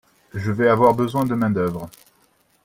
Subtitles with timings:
[0.33, 1.87] Je vais avoir besoin de main-d’œuvre.